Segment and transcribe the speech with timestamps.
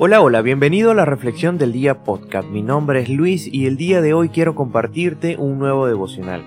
[0.00, 2.48] Hola, hola, bienvenido a la Reflexión del Día Podcast.
[2.48, 6.44] Mi nombre es Luis y el día de hoy quiero compartirte un nuevo devocional,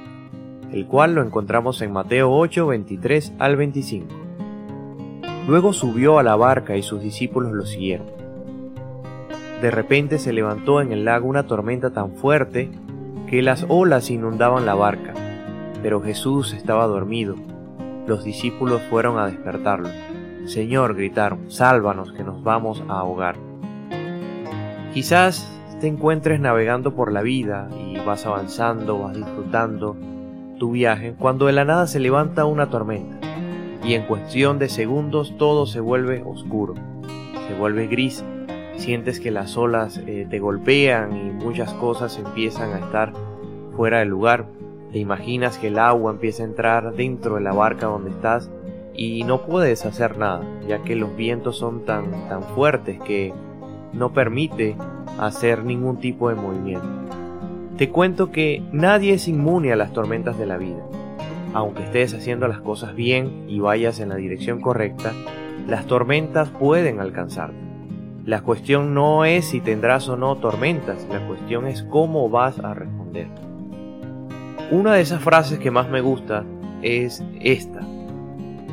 [0.71, 4.07] el cual lo encontramos en Mateo 8, 23 al 25.
[5.49, 8.07] Luego subió a la barca y sus discípulos lo siguieron.
[9.61, 12.71] De repente se levantó en el lago una tormenta tan fuerte
[13.27, 15.13] que las olas inundaban la barca,
[15.83, 17.35] pero Jesús estaba dormido.
[18.07, 19.89] Los discípulos fueron a despertarlo.
[20.45, 23.50] Señor, gritaron, sálvanos que nos vamos a ahogar.
[24.93, 25.47] Quizás
[25.79, 29.95] te encuentres navegando por la vida y vas avanzando, vas disfrutando
[30.59, 33.17] tu viaje, cuando de la nada se levanta una tormenta
[33.83, 36.75] y en cuestión de segundos todo se vuelve oscuro,
[37.47, 38.23] se vuelve gris,
[38.75, 43.13] sientes que las olas eh, te golpean y muchas cosas empiezan a estar
[43.75, 44.45] fuera del lugar,
[44.91, 48.51] te imaginas que el agua empieza a entrar dentro de la barca donde estás
[48.93, 53.33] y no puedes hacer nada, ya que los vientos son tan, tan fuertes que
[53.93, 54.75] no permite
[55.19, 56.87] hacer ningún tipo de movimiento.
[57.77, 60.83] Te cuento que nadie es inmune a las tormentas de la vida.
[61.53, 65.13] Aunque estés haciendo las cosas bien y vayas en la dirección correcta,
[65.67, 67.57] las tormentas pueden alcanzarte.
[68.25, 72.73] La cuestión no es si tendrás o no tormentas, la cuestión es cómo vas a
[72.73, 73.27] responder.
[74.69, 76.45] Una de esas frases que más me gusta
[76.83, 77.81] es esta,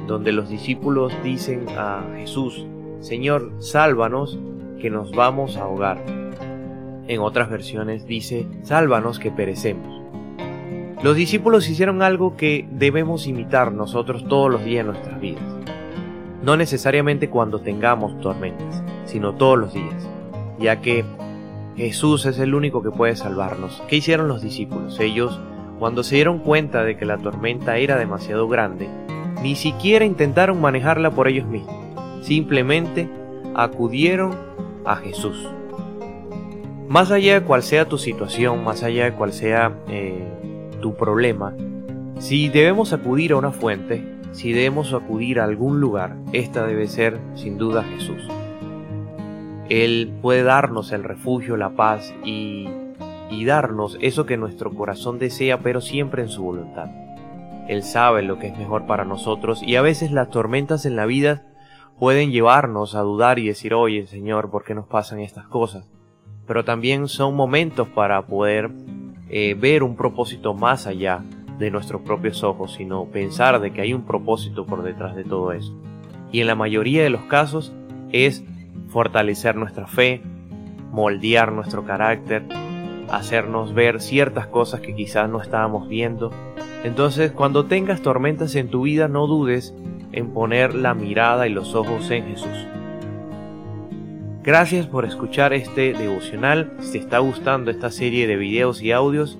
[0.06, 2.66] donde los discípulos dicen a Jesús,
[3.00, 4.38] Señor, sálvanos,
[4.78, 5.98] que nos vamos a ahogar.
[7.06, 10.02] En otras versiones dice, sálvanos que perecemos.
[11.02, 15.44] Los discípulos hicieron algo que debemos imitar nosotros todos los días en nuestras vidas.
[16.42, 20.08] No necesariamente cuando tengamos tormentas, sino todos los días,
[20.58, 21.04] ya que
[21.76, 23.80] Jesús es el único que puede salvarnos.
[23.88, 24.98] ¿Qué hicieron los discípulos?
[24.98, 25.40] Ellos,
[25.78, 28.88] cuando se dieron cuenta de que la tormenta era demasiado grande,
[29.42, 31.76] ni siquiera intentaron manejarla por ellos mismos.
[32.22, 33.08] Simplemente
[33.54, 34.34] acudieron
[34.88, 35.49] a Jesús.
[36.88, 40.25] Más allá de cual sea tu situación, más allá de cual sea eh,
[40.81, 41.54] tu problema,
[42.19, 47.19] si debemos acudir a una fuente, si debemos acudir a algún lugar, esta debe ser
[47.34, 48.27] sin duda Jesús.
[49.69, 52.66] Él puede darnos el refugio, la paz y
[53.44, 56.88] darnos eso que nuestro corazón desea, pero siempre en su voluntad.
[57.69, 61.04] Él sabe lo que es mejor para nosotros y a veces las tormentas en la
[61.04, 61.43] vida
[61.98, 65.91] pueden llevarnos a dudar y decir, oye Señor, ¿por qué nos pasan estas cosas?
[66.47, 68.70] Pero también son momentos para poder
[69.28, 71.22] eh, ver un propósito más allá
[71.59, 75.53] de nuestros propios ojos, sino pensar de que hay un propósito por detrás de todo
[75.53, 75.75] eso.
[76.31, 77.72] Y en la mayoría de los casos
[78.12, 78.44] es
[78.88, 80.22] fortalecer nuestra fe,
[80.92, 82.44] moldear nuestro carácter,
[83.10, 86.30] hacernos ver ciertas cosas que quizás no estábamos viendo.
[86.84, 89.75] Entonces, cuando tengas tormentas en tu vida, no dudes
[90.12, 92.66] en poner la mirada y los ojos en Jesús.
[94.43, 96.72] Gracias por escuchar este devocional.
[96.81, 99.39] Si te está gustando esta serie de videos y audios,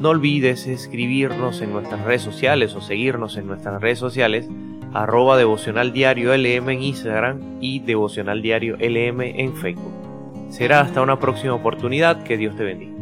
[0.00, 4.48] no olvides escribirnos en nuestras redes sociales o seguirnos en nuestras redes sociales
[4.92, 9.92] arroba devocional diario en Instagram y devocional diario LM en Facebook.
[10.50, 12.22] Será hasta una próxima oportunidad.
[12.22, 12.99] Que Dios te bendiga.